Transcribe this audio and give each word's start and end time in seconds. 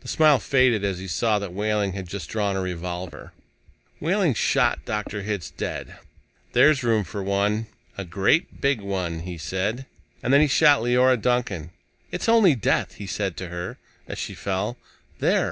The 0.00 0.06
smile 0.06 0.38
faded 0.38 0.84
as 0.84 1.00
he 1.00 1.08
saw 1.08 1.40
that 1.40 1.52
Wehling 1.52 1.92
had 1.94 2.06
just 2.08 2.30
drawn 2.30 2.54
a 2.54 2.60
revolver. 2.60 3.32
Wehling 4.00 4.32
shot 4.34 4.84
Dr. 4.84 5.22
Hitz 5.22 5.50
dead. 5.50 5.96
"There's 6.52 6.84
room 6.84 7.02
for 7.02 7.20
one 7.20 7.66
a 7.98 8.04
great 8.04 8.60
big 8.60 8.80
one," 8.80 9.22
he 9.26 9.36
said. 9.36 9.86
And 10.22 10.32
then 10.32 10.40
he 10.40 10.46
shot 10.46 10.82
Leora 10.82 11.20
Duncan. 11.20 11.70
"It's 12.12 12.28
only 12.28 12.54
death," 12.54 12.94
he 12.94 13.08
said 13.08 13.36
to 13.38 13.48
her 13.48 13.76
as 14.06 14.18
she 14.20 14.36
fell. 14.36 14.76
"There! 15.18 15.44